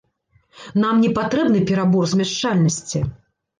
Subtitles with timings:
[0.83, 3.07] Нам не патрэбны перабор змяшчальнасці.